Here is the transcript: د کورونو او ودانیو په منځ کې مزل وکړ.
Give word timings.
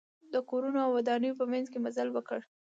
د 0.33 0.35
کورونو 0.49 0.79
او 0.85 0.91
ودانیو 0.97 1.39
په 1.39 1.45
منځ 1.51 1.65
کې 1.71 1.79
مزل 1.85 2.07
وکړ. 2.11 2.39